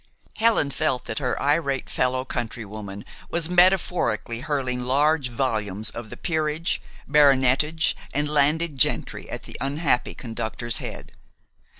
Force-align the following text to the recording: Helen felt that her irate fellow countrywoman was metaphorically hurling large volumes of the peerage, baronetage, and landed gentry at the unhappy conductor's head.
Helen 0.39 0.71
felt 0.71 1.05
that 1.05 1.19
her 1.19 1.39
irate 1.39 1.87
fellow 1.87 2.25
countrywoman 2.25 3.05
was 3.29 3.51
metaphorically 3.51 4.39
hurling 4.39 4.79
large 4.79 5.29
volumes 5.29 5.91
of 5.91 6.09
the 6.09 6.17
peerage, 6.17 6.81
baronetage, 7.07 7.95
and 8.11 8.27
landed 8.27 8.79
gentry 8.79 9.29
at 9.29 9.43
the 9.43 9.57
unhappy 9.61 10.15
conductor's 10.15 10.77
head. 10.79 11.11